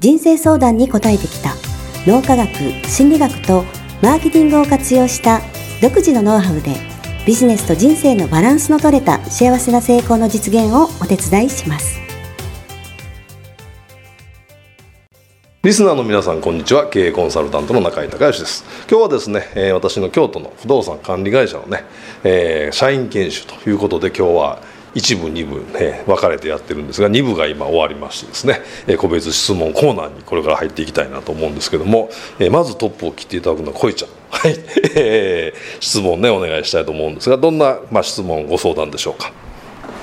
[0.00, 1.54] 人生相談に答えてきた。
[2.06, 2.48] 脳科学
[2.86, 3.64] 心理学と
[4.00, 5.40] マーケティングを活用した
[5.82, 6.76] 独自のノウハウで
[7.26, 11.98] ビジネスと人生のバランスの取れた幸せな成功の実現をお手伝いします。
[15.64, 16.86] リスナーの皆さんこんにちは。
[16.86, 18.64] 経営コンサルタントの中井隆義です。
[18.88, 21.84] 今日はですね、私の京都の不動産管理会社のね、
[22.22, 24.62] えー、社員研修ということで今日は
[24.94, 34.10] 一部二部、ね、分かれてやってるんですが2部が今終わりましてですね、え個別質問コーナーにこれから入っていきたいなと思うんですけども、えまずトップを切っていただくのはこいちゃん。
[34.30, 34.56] はい、
[34.94, 39.32] えー、質問ねお願いしたいと思うんですがどんな、まあ、質問ご相談でしょうか？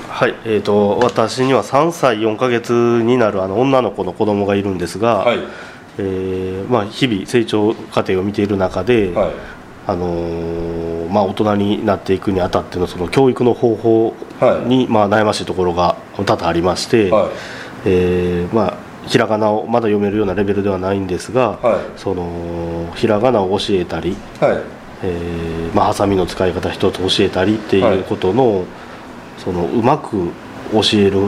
[0.09, 5.39] はい、えーと、私には3歳4か月になるあの女の子の子供がいるんですが、はい、
[5.97, 9.33] えー、まあ、日々成長過程を見ている中で、はい、
[9.87, 14.13] あのー、まあ、大人になっていくにあたってのその教育の方法
[14.65, 17.29] に、まあ、悩ましいところが多々ありまして、はい、
[17.85, 24.85] えー、まあ、ひらがなをまだ読めるようなレベルではないんですが、はい、そのひらがなを教えたり、はい。
[25.03, 28.63] えーまあ、ハサミの使い方一つ教えたりっていうことの,、
[29.37, 30.31] そのうまく
[30.71, 31.19] 教える、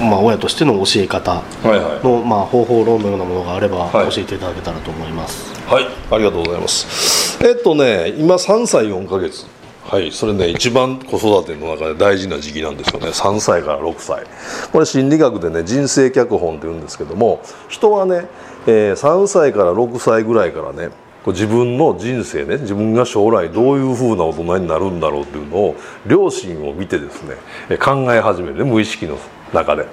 [0.00, 5.52] まあ、親としての教え方の、はいはい、まあ、方法論のようなものがあれば教えていただけたらと思います。
[5.66, 7.21] はい、ありがとうございます。
[7.44, 9.46] えっとね、今3歳4か月。
[9.82, 14.24] はいそれね一番子育ての中で大事な時期なんですよね3歳から6歳
[14.70, 18.28] これ心理学でね人生脚本って言うんですけども人はね、
[18.68, 20.90] えー、3歳から6歳ぐらいからね
[21.26, 25.76] 自分の人生ね自分が将来どういうふうな大人になるんだろうっていうのを
[26.06, 27.34] 両親を見てですね
[27.78, 29.18] 考え始めるね無意識の
[29.52, 29.86] 中で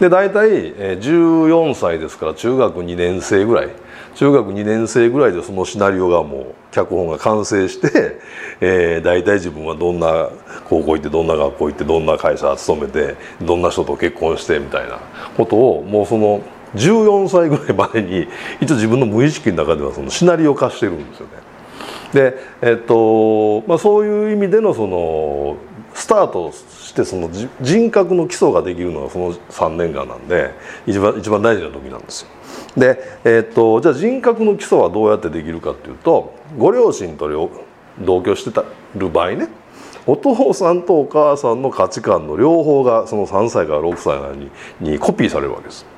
[0.00, 3.68] で大体14歳ですから中学2年生ぐらい
[4.14, 8.20] 中学2年生ぐらいでそのシナリオがもう脚本が完成して、
[8.60, 10.30] えー、大体自分はどんな
[10.68, 14.98] 高校行ってどんな学校行ってどんな会社勤めてどんな人と結婚してみたいな
[15.36, 16.42] ことをもうその
[16.74, 18.26] 14歳ぐらいまでに
[18.60, 21.32] 一応自分の無意識の中ではそのシナリオ化してるんですよね。
[22.12, 25.56] で、えっとまあ、そういう意味でのその
[25.94, 30.52] スタートしてその人格の基礎ができるのはその3年間なんで
[30.86, 32.28] 一番一番大事な時なんですよ。
[32.76, 37.50] で、えー、っとじゃあ人格の基礎はどうやってできるかっていうとご両親と
[38.00, 38.64] 同居してた
[38.96, 39.48] る場合ね
[40.06, 44.50] お父さんとお母さんの価値観の両方がその3歳から6歳に
[44.92, 45.93] にコピーされるわけです。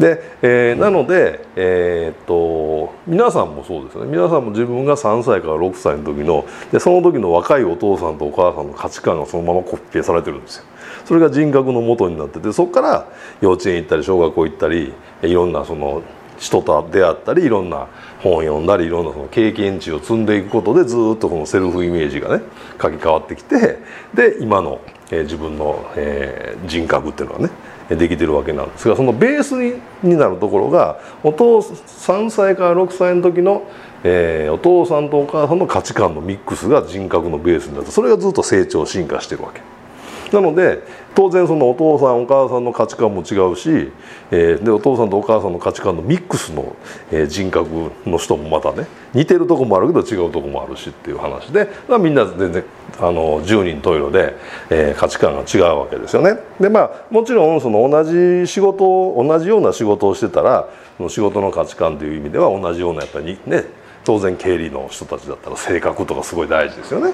[0.00, 10.64] で、えー、なので、えー、っと皆さんもそうですね皆さんも自分が3歳から6歳の時のでその時の若いお父さんとお母さんの価値観がそのままコピペされてるんですよ。
[11.04, 13.08] それが人格の元になっててそこから
[13.40, 16.02] 幼稚園行ったり小学校行ったりいろんなその
[16.38, 17.86] 人と出会ったりいろんな
[18.22, 22.42] 本を読んだりいろんなその経験値を積んでいくことでずっとこのセルフイメージがね
[22.80, 23.78] 書き換わってきて
[24.14, 24.80] で今の、
[25.10, 27.50] えー、自分の、えー、人格っていうのがね
[27.96, 29.54] できてるわけなんですがそのベース
[30.02, 33.64] になるところがお父3歳から6歳の時の、
[34.04, 39.60] えー、お父さんとお母さんの価値観のミックスが人格のベースになってそれがずっと成長進化してるわけ。
[40.32, 40.82] なので
[41.14, 43.92] 当然そのお父さんお母さんの価値観も違うし、
[44.30, 46.76] えー、でお父さんとお母さんの価値観のミックスの、
[47.10, 52.64] えー、人格の人もまたね似てるとこもあるけど違うとこもあるしっていう話で、みんな全然
[53.00, 54.36] あの十人十色で、
[54.70, 56.38] えー、価値観が違うわけですよね。
[56.60, 58.80] でまあもちろんその同じ仕事
[59.16, 63.64] 同じような仕事をしてたらその仕事の価値観という意味では同じようなやっぱりね
[64.04, 67.12] 当然経理の人たちだったら性格とかすごい大事ですよね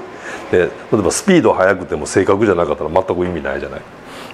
[0.51, 3.81] で例えばスピード速くても正確じゃなかったら全く意味ないじゃない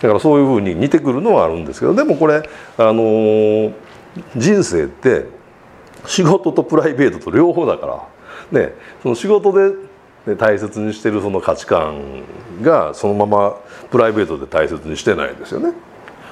[0.00, 3.72] だからそういうふうに似てくるのはあるんですけどでもこれあのー、
[4.36, 5.26] 人生って
[6.06, 8.72] 仕事とプライベートと両方だからね
[9.02, 12.22] その仕事で大切にしてるその価値観
[12.60, 13.56] がそのまま
[13.90, 15.72] プライベートで大切にしてないですよね。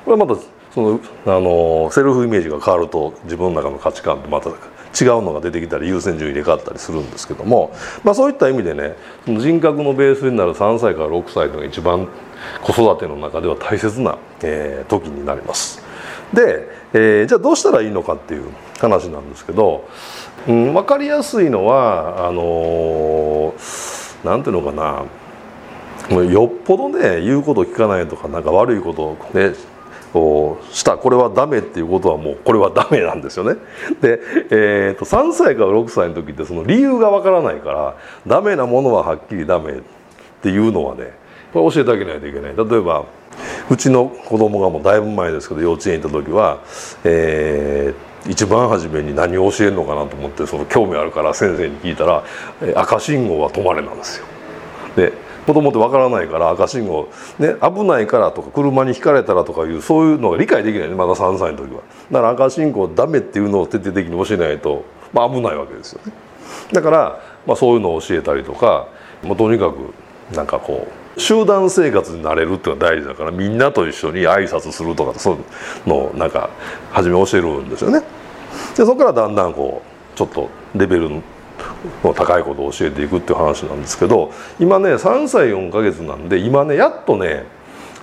[0.04, 0.40] これまた
[0.72, 4.50] そのあのセルフイメージが変わると自分の中の価値観ってまた
[4.98, 7.72] 違うのが出てきたり優先順位入れ替わったりするんですけども、
[8.02, 8.96] まあ、そういった意味でね
[9.26, 12.08] 人格のベースになる3歳から6歳のが一番
[12.62, 15.82] 子育ての中では大切な、えー、時になります。
[16.32, 19.88] で、えー、じゃあどうしたらいいのかっていう話なんですけど、
[20.48, 25.04] うん、分かりやすいのはあのー、なんていうのかな
[26.16, 29.54] よっぽどね言うこと聞かないとかなんか悪いことをね
[30.72, 33.56] したこれはダメっていうことはもうこれはダメなんですよね。
[34.00, 34.20] で、
[34.50, 37.96] えー、と3歳から6歳の時ってその理由がわからないから
[38.26, 39.76] ダメなものははっきりダメっ
[40.42, 41.12] ていうのはね
[41.52, 42.56] これ教えてあげないといけない。
[42.56, 43.04] 例えば
[43.70, 46.60] うちの子供がもうだいぶ前ですけど幼稚園行った時は、
[47.04, 52.24] えー、一番初めに何を教えるのかなと思ってその興味あるから先生に聞いたら
[52.74, 54.26] 「赤信号は止まれ」なんですよ。
[54.96, 57.08] で子供ってわからないから赤信号、
[57.40, 61.82] ね、危ないからとか車にひかれたらとかいうそういうのが理解できないねまだ3歳の時は。
[62.08, 66.12] だから赤信号ダメっていうのを徹底的に教えないと、まあ、危ないわけですよね。
[66.72, 68.86] だから、まあ、そういうのを教えたりとか
[69.24, 69.92] もうとにかく
[70.36, 70.86] なんかこ
[71.16, 76.50] う集団生活になれるっていうのは大事だからみんなと一緒に挨拶するとかそういうのをなんか
[76.92, 78.02] 初め教えるんですよね。
[78.76, 81.10] でそこからだんだんこうちょっとレベル
[82.02, 87.44] 高いことを教えていくっていう話なんですけど今ね3歳4ヶ月なんで今ねやっとね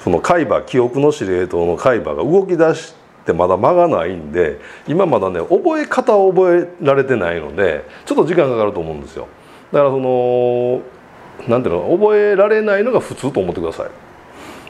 [0.04, 2.94] その海馬記憶の司令塔の海馬が動き出し
[3.26, 9.28] てまだ間がないんで今まだね覚え方を覚えられてないのでちょっと時間かかると思うんですよ。
[9.72, 10.82] だからその
[11.48, 14.07] 何ていうの覚えられないのが普通と思ってください。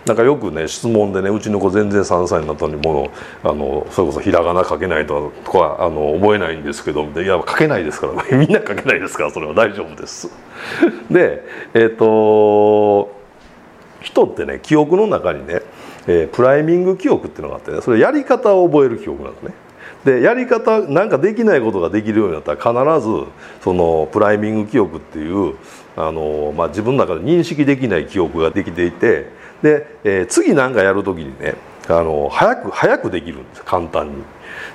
[0.07, 3.11] なんかよくね質問でねうちの子全然3歳になったのにも
[3.43, 10.31] のあのそれこそひらがな書けないとかあの覚えないんですけどいや書けないですから みんな書けないですからそれは大丈夫です。
[11.11, 11.43] で
[11.73, 13.15] えっ、ー、と
[14.01, 15.61] 人ってね記憶の中にね、
[16.07, 19.53] えー、プライミング記憶っていうのがあってねそれやり方を覚える記憶なんですね。
[20.05, 23.25] でやり方なんかできないことができるようになったら必ず
[23.61, 25.55] そのプライミング記憶っていう
[25.97, 31.55] あの、まあ、自分の中で認識できない記憶ができていてで、えー、次何かやる時にね
[31.89, 34.23] あの早く早くできるんです簡単に。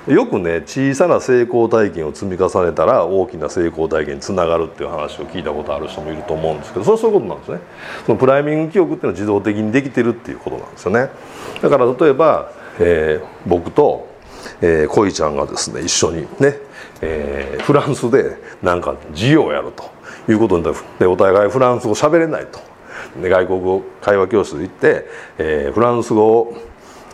[0.07, 7.59] よくね小さな成功体験を積み重ねたら大きな成功体験につながるっていう話を聞いたことある人もいると思うんですけどそれはそういうことなんですね。
[8.05, 11.09] そのプライミング記憶っていうのは自動的にできてるっていうことなんですよね。
[11.61, 14.07] だから例えば、えー、僕と、
[14.61, 16.57] えー、恋ちゃんがですね一緒にね、
[17.01, 20.61] えー、フランスでなんか授業をやるということ
[20.99, 22.72] でお互いフランス語喋れないと。
[23.21, 25.05] で外国語会話教室行って、
[25.37, 26.53] えー、フランス語を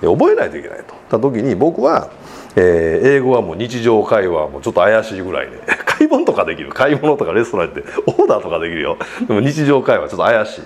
[0.02, 0.96] 覚えないといけないと。
[1.10, 2.10] た時に僕は、
[2.56, 6.70] えー、英語はもう日常会話もちょっと怪しいぐらいね 買い物とかできる。
[6.70, 8.98] 買い物とかレストラン行ってオーダーとかできるよ。
[9.28, 10.62] でも日常会話ちょっと怪しい。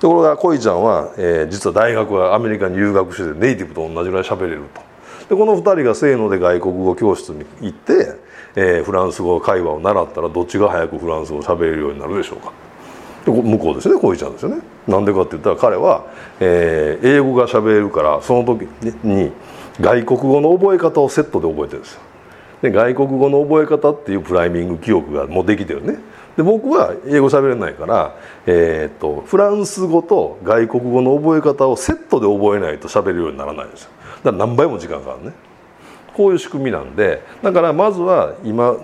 [0.00, 4.80] ところが恋ちゃんは、えー、実は大学はアメリカに留学してネイティブと同じぐらい喋れると。
[5.28, 8.14] でこの2人がせーので外国語教室に行って、
[8.54, 12.52] えー、フランス語会話を習ったらどっちが早くフランス語を喋れるようになるでしょうか。
[13.32, 14.62] 向こうですねこういちゃんですよね。
[14.86, 16.06] なんでかって言ったら彼は、
[16.40, 18.62] えー、英語が喋れるからその時
[19.02, 19.32] に
[19.80, 22.00] 外国語の覚え方をセットで覚えてるんですよ。
[22.62, 25.98] で外国語の覚え方っていうプライミング記憶がもうできてるね。
[26.36, 28.14] で僕は英語喋れないから、
[28.46, 33.90] えー、っとフランス語と外国語の覚え方をセットで覚えないと喋るようにならないんですよ。
[34.24, 35.32] だから何倍も時間かかるね。
[36.14, 38.76] こういう仕組みなんでだからまずは今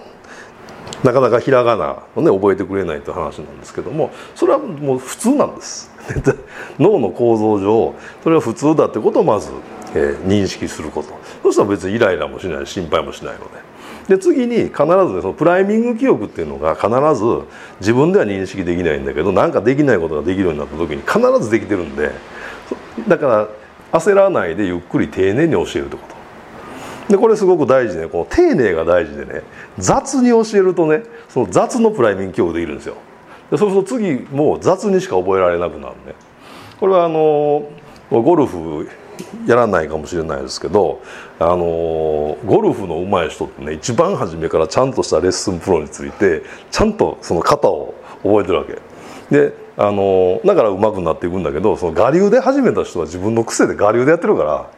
[1.02, 5.90] なかなかひらがなをね覚えてくれないという話なんですけどもそれはもう普通なんです。
[6.78, 9.50] 脳の構造上それは普通だってことをまず、
[9.94, 11.08] えー、認識すること。
[11.42, 13.72] そしたら別にイライラもしない心配もしないので。
[14.08, 17.42] で次に必ずねそのプライミング記憶っていうのが必ず
[17.80, 22.10] 自分では認識できないんだけど何かできないことができるようになった時に必ずできてるんで
[23.06, 23.48] だから
[24.00, 26.21] 焦らないでゆっくり丁寧に教えるってこと。
[27.08, 29.42] でこれすごく大事でこの丁寧が大事でね。
[29.78, 32.96] 雑に教えるとねその雑のプライミング教育できるんですよ。
[33.50, 36.14] でそうすると次もう雑にしか覚えられなくなるね。
[36.80, 37.64] これはあの
[38.10, 38.88] ゴルフ
[39.46, 41.00] やらないかもしれないですけど
[41.38, 48.78] あのゴルフの上手い人ってね一番初めからちゃんとしたレッスンプロについてちゃんとその型を覚えてるわけ。
[49.30, 54.70] であのだから上手くなっていくんだけどその我流で始めた人は自分の癖で我流でやってるから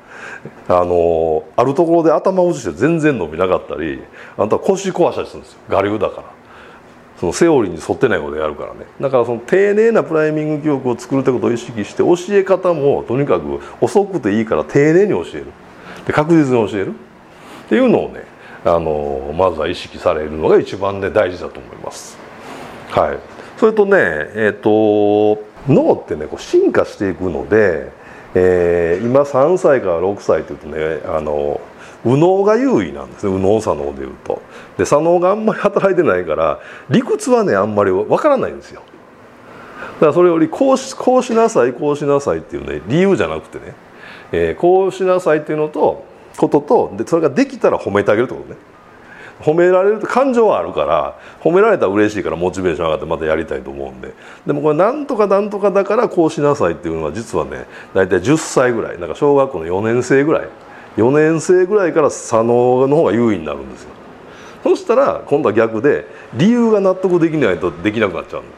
[0.69, 4.03] あのあるところで頭を打ちして全然伸びなかったり
[4.37, 5.59] あんたは腰壊したりするんですよ。
[5.69, 6.45] 我流だから。
[7.19, 8.87] そのセオリーに沿ってないことやるからね。
[9.01, 15.47] だからその丁寧なプライミング記憶を作るってことを意識して教え方もとにかく遅くていいから丁寧に教える。
[16.07, 16.91] で確実に教える。
[16.91, 18.25] っていうのをね
[18.65, 22.19] あのまずは意識されるのが一番ね大事だと思います。
[22.91, 23.19] はい。
[23.59, 27.91] それとねえっ、ー、と脳ってねこう進化していくので
[28.35, 31.61] えー、今3歳から6歳っていうとねあの
[32.05, 33.33] 右脳が優位なんですね。
[33.33, 34.43] 右脳左脳でいうと。
[34.77, 36.61] で左脳があんまり働いてないから
[36.91, 38.83] 理屈はねあんまりわからないんですよ。
[39.95, 43.75] だからそれよりこうしこうしなさいこうしなさいっていうね理由じゃなくてね、
[44.33, 46.05] えー、こうしなさいっていうのと
[46.37, 48.57] こととでそれができたら褒めてあげるってことね。
[49.41, 54.13] 褒められると感情はあるから褒められたら嬉しいからモチベーション上がってまたやりたいと思うんで。
[54.47, 60.49] でもこれなんとかなんとかだからこうしなさいっていうのは実はね大体10歳ぐらいなんか小学校の4年生ぐらい
[60.97, 63.91] 4年生ぐらいから左脳の方が優位になるんですよ。
[64.63, 68.57] そしたら今度は逆で理由が納得できないとできなくなっちゃうんだ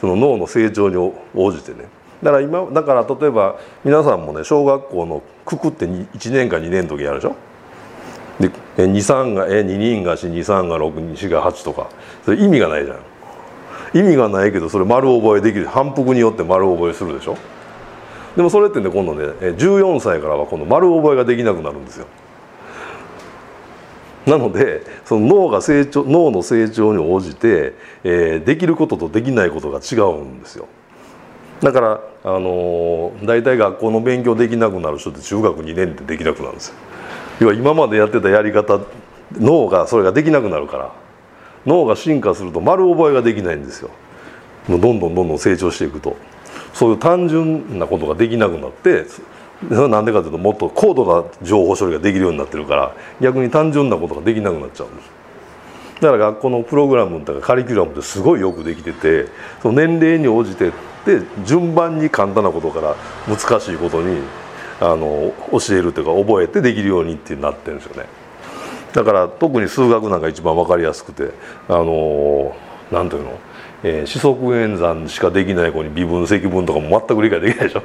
[0.00, 1.88] その脳の成長に応じてね。
[2.22, 7.34] だから今だから例えば皆さんもね小学校のくくって1年か2年の時やるでしょ？
[8.40, 11.88] で23がえ2人が423が64が8とか。
[12.24, 12.98] それ意味がないじゃん。
[13.94, 15.66] 意味がないけどそれ丸覚えできる。
[15.66, 17.36] 反復によって丸覚えするでしょ？
[18.36, 22.06] でもそれってね今度ね14歳からは今度丸覚えができなくなるんですよ。
[24.26, 27.74] なのでその脳が成長脳の成長に応じて、
[28.04, 30.68] えー、できることとできないことが違うんですよ。
[31.60, 36.74] だからあのー、大体学校の勉強できなくなる人って中学2年でできなくなるんですよ。
[37.40, 38.80] 要は今までやってたやり方
[39.32, 40.92] 脳がそれができなくなるから
[41.66, 43.90] 脳が進化すると丸覚えができないんですよ。
[44.68, 46.16] もうどんどんどんどん成長していくと。
[46.72, 49.20] そういう単純なことができなくなってそ
[49.68, 55.10] れは何でかというともっと高度な情報処理ができるようになってるから逆に単純なことができなくなっちゃうんです。
[56.00, 59.26] だから学校のプログラムとかカリキュラムってすごいよくできてて
[59.62, 60.72] その年齢に応じて
[61.06, 62.96] で順番に簡単なことから
[63.28, 64.20] 難しいことに
[64.82, 68.08] あの教えるというか覚えてできるようにってなってるんですよね。
[68.92, 71.30] だから特に数学なんか一番分かりやすくて
[71.68, 72.54] あの
[72.90, 73.38] 何ていうの、
[73.84, 77.82] えー、四則演算しかできない子に微分積分とかも全く理解できないでしょ。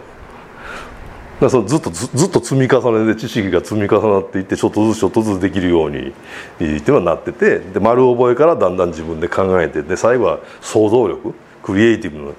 [1.39, 6.13] だそのずっとずっと積み重ねで知識が積み重なっていってちょっとずつちょっとずつできるようにっ
[6.57, 12.31] ていうのはなっててで丸覚えからだんだん自分で考えてで最後は想像力クリエイティブな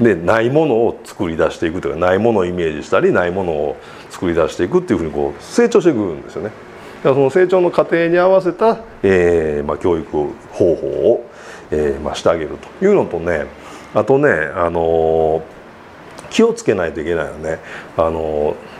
[0.00, 3.76] でないものを作り出していくというかないものをイメージしたりないものを
[4.10, 6.48] 作り出していくっていうふうにこう成長していくんですよね。
[6.48, 10.10] だからその成長の過程に合わせた、えーまあ、教育
[10.52, 11.30] 方法を、
[11.70, 13.46] えーまあ、してあげるというのとね
[13.92, 15.42] あとね、あのー、
[16.30, 17.58] 気をつけないといけないよね。
[17.96, 18.72] あのー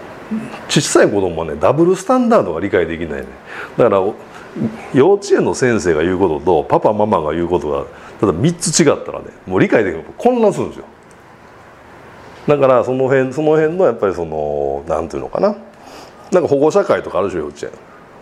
[0.69, 3.27] 小さい子供はねダブルスタンダードが理解できないね
[3.77, 4.01] だから
[4.95, 7.87] 幼稚園の先生が言うこととパパママが言うことが
[8.21, 10.87] ただ3つ違ったらねもう理解できる混乱するんですよ
[12.47, 15.57] だからその辺その辺のやっぱりその何ていうのかな。
[16.33, 17.73] なんか保護者会とかあるでしょ幼稚園。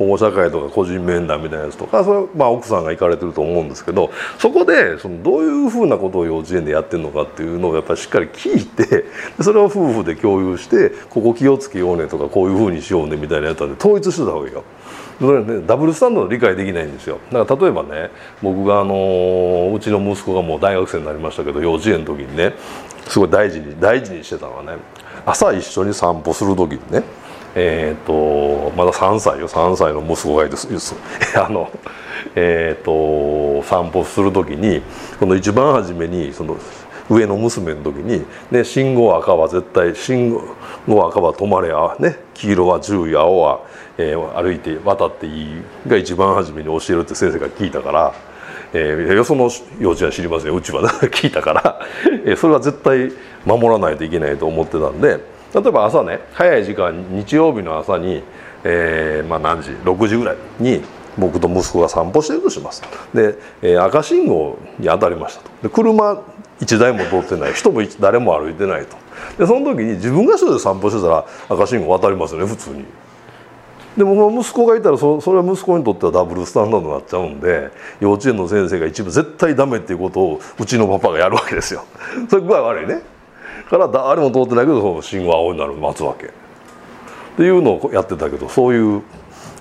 [0.01, 9.05] 保護者会とか個人面談みたいなやつとかそれまあ奥さんが行かれてると思うんですけどそこでそのどういうふうなことを幼稚園でやってるのかっていうのをやっぱりしっかり聞いて
[9.43, 14.65] それを夫婦で共有してここ気をつけようねとかこういうふうにしようねみたいなやつで統一してたわけよ。
[15.19, 22.55] それねダブルスタンド理解できないんですよだから例えばね僕があのうちの息子がもう大学生になりましたけど幼稚園の時にね
[23.07, 24.79] すごい大事に大事にしてたのはね
[25.27, 27.03] 朝一緒に散歩する時にね
[27.55, 30.57] えーと、まだ3歳よ3歳の息子がいて
[31.39, 31.69] あの、
[32.35, 34.83] えーと、散歩する時に
[35.19, 36.57] この一番初めにその
[37.09, 40.31] 上の娘の時に、ね、信号赤は絶対信
[40.87, 43.61] 号赤は止まれや、ね、黄色は注意青は、
[43.99, 48.31] えー、歩いて渡っていいが一番初めに教えるって先生が聞いたから。
[48.73, 51.81] えー、よその幼稚園知りませんうちは聞いたから、
[52.25, 53.11] え、それは絶対
[53.45, 55.19] 守らないといけないと思ってたんで
[55.55, 58.23] 例えば朝ね早い時間日曜日の朝に、
[58.65, 60.83] えー、まあ何時6時ぐらいに
[61.19, 62.83] 僕と息子が散歩してるとします。
[63.13, 65.51] で、えー、赤信号に当たりましたと。
[65.63, 66.23] で車
[66.61, 67.53] 1台も通ってない。
[67.53, 68.97] 人も誰も歩いてないと。
[69.39, 72.85] でその時に自分が一人で散歩してたら赤信号渡りますよね普通に。
[73.97, 81.85] でも息子がいたらそそれは息子にとってはダブルスタンダードになっちゃうんで幼稚園の先生が一部絶対ダメっていうことをうちのパパがやるわけですよ。
[82.29, 83.03] それ具合悪いね。
[83.69, 86.29] から誰も通ってないけどその信号青になる待つわけっ
[87.37, 89.03] ていうのをやってたけどそういう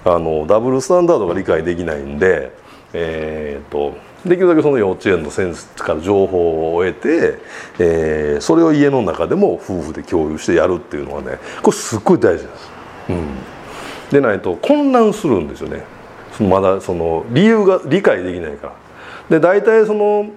[0.06, 2.52] あのダブルスタンダードが理解できないんで、
[2.94, 7.40] えーと、できるだけその幼稚園の先生から情報を得て、
[7.80, 12.72] えー、それを家の中でも夫婦で共有してやるっていうのはねこれすっごい大事です。
[13.10, 13.28] うん、
[14.12, 15.84] でないと混乱するんですよね
[16.40, 18.74] まだその理由が理解できないから。
[19.30, 20.30] で大体その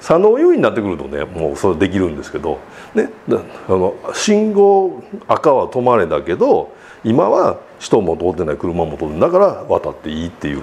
[0.00, 2.58] 左脳優位になってくるとねもうそれできるんですけど、
[2.94, 6.72] ね、あの信号赤は止まれだけど
[7.04, 10.62] 今は人も通ってない車も通ってだから渡っていいっていう。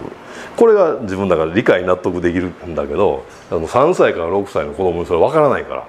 [0.55, 5.88] これが自分だから理解納得できるんだけどあの3歳から6歳の子供にそれ分からないから。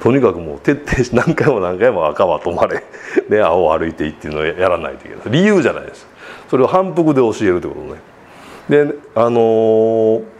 [0.00, 2.82] とにかくもう徹底し何回も何回も赤は止まれ。
[3.28, 5.30] で青を歩いていいっていうのをやらないといけない。
[5.30, 6.06] 理由じゃないです。
[6.48, 8.00] それを反復で教えるってことね。
[8.86, 10.39] であのー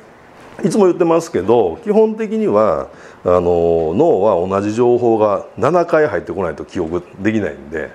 [0.65, 2.89] いつも言ってますけど基本的には
[3.25, 7.91] あの脳は同じ情報が7回入ってこないと記憶できないんで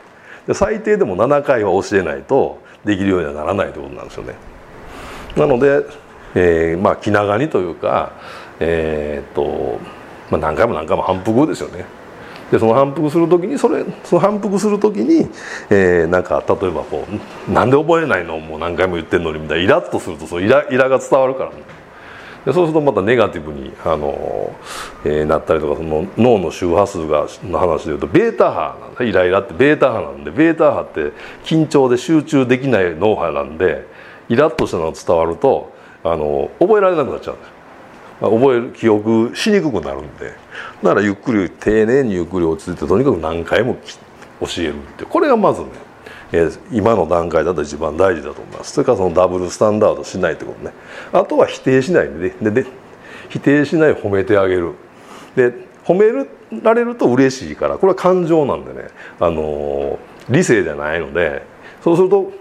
[0.47, 4.35] で最低でも7回は教えないとできるようにはならないということなんですよね。
[5.35, 5.83] なので、
[6.35, 8.13] えー、まあ気長にというか
[8.59, 9.79] えー、っと、
[10.29, 11.85] まあ、何回も何回も反復ですよね
[12.51, 15.27] でその反復する時にそれその反復する時に、
[15.69, 17.11] えー、なんか例えばこう
[17.51, 21.57] 「なんで覚えないの?」もう何回も言ってんのにみたいなイラッとするとそのイライラが伝わるから、ね、
[22.45, 24.55] でそうするとまたネガティブにあの、
[25.03, 31.11] えー、なったりとかその脳の周波数がの話でいうとベータ波なんでイライラってベータ波なんでベータ波って
[31.43, 33.87] 緊張で集中できない脳波なんで
[34.29, 35.73] イラッとしたのが伝わると
[36.03, 37.55] あの覚えられなくなっちゃうんです
[38.19, 40.45] 覚える記憶しにくくなるんで。
[40.83, 43.75] だからゆっくり丁寧にゆっくり落ち着いてとにかく何回も
[44.41, 45.67] 教えるってこれがまずね、
[46.31, 48.73] え、今の段階だと一番大事だと思います。
[48.73, 50.73] それからそのダブルスタンダードしないってことね。
[51.13, 52.65] あとは否定しないででで
[53.29, 54.73] 否定しない褒めてあげる。
[55.35, 55.53] で
[55.85, 56.07] 褒め
[56.61, 58.87] られると嬉しいからこれは感情なんでね、
[59.19, 61.43] あのー、理性じゃないので
[61.83, 62.31] そうすると、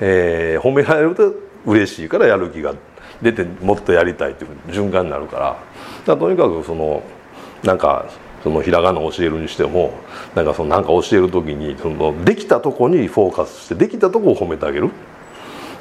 [0.00, 1.34] えー、褒められると
[1.66, 2.74] 嬉しいからやる気が
[3.20, 5.56] 出てもっとやりたいっていう循環になるから。
[6.06, 7.02] だとにかくその
[7.64, 8.06] なんか
[8.42, 9.92] そのひらがなを教えるにしても
[10.34, 14.90] なんかそのなんか教える時にそのできたとこにフォーカスしてできたとこを褒めてあげる。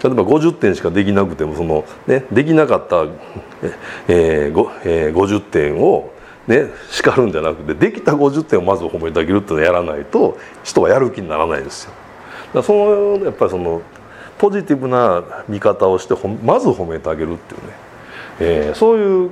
[0.03, 3.07] 例えば50点しかできなくてもその、ね、できなかった、
[4.07, 6.13] えーえー、50点を、
[6.45, 11.93] ね、叱るんじゃなくてできた50点をまず褒めてあげるっていうのをやらないと人はやる気にならないですよ。
[12.53, 13.81] だそのやっぱりその
[14.37, 17.73] ポジティブな見方をしてまず褒めてあげるっていうね、
[18.39, 19.31] えー、そういう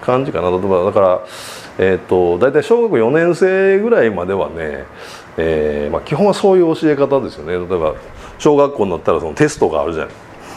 [0.00, 0.50] 感じかな。
[0.50, 1.20] 例えばだから、
[1.78, 4.84] えーと、大体小学4年生ぐらいまではね、
[5.36, 7.52] えーまあ、基本はそういう教え方ですよね。
[7.54, 7.94] 例えば
[8.38, 10.14] 小学校になったらそのテストがあるじゃない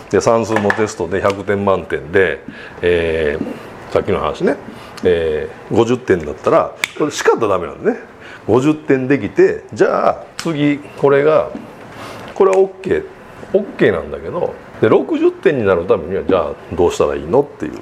[0.09, 2.43] で算数のテストで100点満点で、
[2.81, 4.55] えー、さっきの話ね、
[5.03, 7.99] えー、50点だったらこれしかったらダメなんでね。
[8.47, 11.51] 50点できてじゃあ次これが
[12.33, 13.05] これは OK
[13.51, 17.41] OK なんだけどで60点になるためにはじゃあどうしたらいいの？
[17.41, 17.79] っていう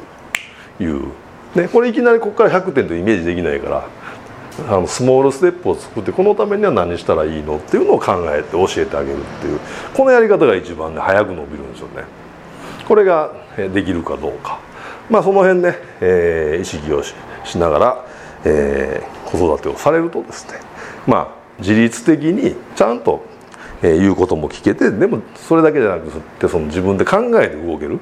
[0.79, 1.11] いう
[1.55, 3.87] ね、これいきなりここから100点とイメージできないから
[4.67, 9.59] あのスモールステップを作ってこのためには何したらいいのっていうのを考えて教えてあげるっていう
[9.93, 12.03] このやり方が一番ね早く伸びるんですよね。
[12.87, 13.33] これが
[13.73, 14.59] できるかどうか
[15.09, 17.13] まあその辺ね、えー、意識をし
[17.57, 18.05] ながら、
[18.45, 20.59] えー、子育てをされるとですね
[21.07, 21.27] まあ
[21.59, 23.25] 自律的にちゃんと、
[23.81, 27.99] えー、言うことも聞けてでもそれだけじゃなくてその自分で考えて動ける。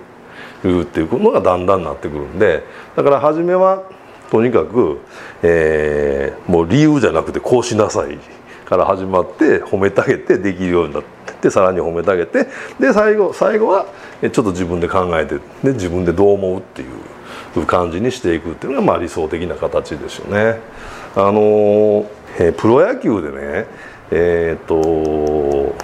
[0.67, 2.63] るっていうのがだんだんなってくるんで
[2.95, 3.83] だから初めは
[4.31, 4.99] とにかく、
[5.43, 8.17] えー、もう理由じゃなくてこうしなさい
[8.65, 11.03] から始まって褒めてあげてできるようになっ
[11.41, 12.47] てさらに褒めてあげて
[12.79, 13.85] で最後最後は
[14.21, 16.85] ちょっと自分で考えてで自分でどう思うってい
[17.55, 20.59] う感じにしていくっていうのがまあ理想的な形ですよね。
[21.15, 23.67] あのえー、プロ野球でね
[24.09, 25.75] えー、っと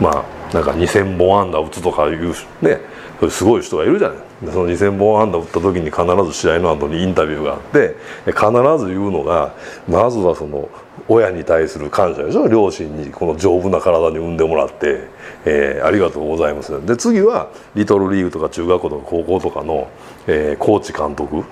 [0.00, 2.80] まあなんか2,000本安打打つとかいうね
[3.28, 4.18] すごい人がいるじゃない。
[4.50, 8.38] その2,000本安打打った時に必ず試合の後にインタビューがあって必
[8.78, 9.52] ず言うのが
[9.86, 10.70] まずはその
[11.08, 12.48] 親に対する感謝でしょ。
[12.48, 15.08] 両親にこの丈夫な体に産んでもらって、
[15.44, 16.86] えー、ありがとうございます。
[16.86, 19.88] で次はリトルリーグとか中学校とか高校とかの、
[20.26, 21.44] えー、コーチ監督。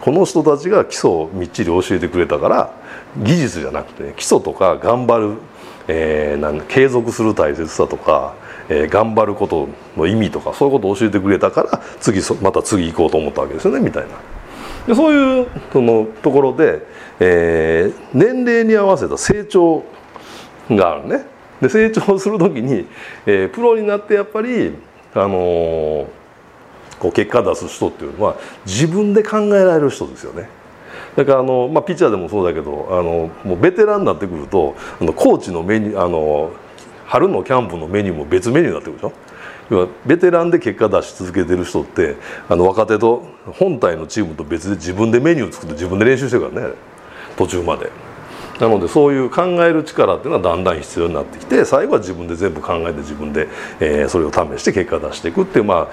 [0.00, 2.72] この人たちが基礎をみっちり教えてくれたから
[3.18, 5.38] 技術じゃなくて基礎とか頑張る、
[5.88, 8.34] えー、なん継続する大切さとか
[8.70, 14.10] え、頑張ることの意味とかそういうことを教えてくれたから次また次行こうと思ったわけですよねみたいな
[14.86, 16.86] でそういうそのところで、
[17.18, 19.84] えー、年齢に合わせた成長
[20.70, 21.26] があるね
[21.60, 22.86] で成長する時に、
[23.26, 24.74] えー、プロになってやっぱり
[25.14, 26.06] あのー、
[27.00, 30.48] こう結果出す人っていうのは自分で考えられる人ですよね。
[31.16, 36.52] だからあの、まあ、ピッチャーでもそうだけどあのもうベテランになってくるとあのコーチの目にあの
[37.10, 39.12] 春のキャンプのメニューも別メニューになってくるでしょ？
[39.68, 42.14] 要はベテランで結果出し続けてる人って
[42.48, 46.74] あの若手と本体のチームと別で自分でメニュー作って自分で練習してるからね
[47.36, 47.90] 途中まで。
[48.60, 53.48] なのでそういう考える力っていうのはだんだん必要になってきて最後は自分で全部考えて自分で、
[53.80, 55.88] えー、それを試して結果出していくっていうま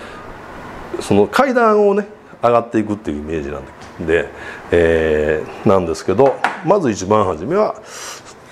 [1.00, 2.08] あその階段をね
[2.44, 4.30] 上がっていくっていうイメージなんで、
[4.72, 7.82] えー、なんですけどまず一番初めは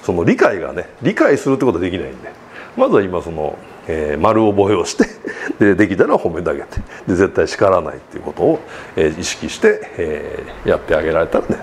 [0.02, 2.45] その理解がね理解するってことはできないんで。
[2.78, 3.58] まずは今その、
[3.88, 5.06] えー、丸覚えをして
[5.60, 8.60] でできたら褒めてあげてで絶対叱らないっていうことを、
[8.96, 11.58] えー、意識して、えー、やってあげられたらね、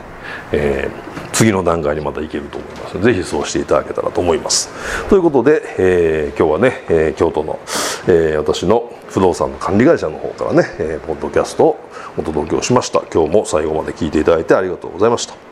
[0.53, 3.01] えー、次の段階にまたいけると思います。
[3.01, 4.71] ぜひそうしていただけたらと思います。
[5.09, 7.59] ということで、えー、今日はね、えー、京都の、
[8.07, 11.81] えー、私の不動産の管理会社の方からね、えー、ポッドキャストを
[12.17, 13.03] お届けをしました。
[13.13, 15.52] 今日も最後まで聞いていただいてありがとうございました。